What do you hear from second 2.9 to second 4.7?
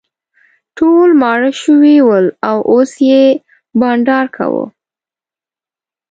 یې بانډار کاوه.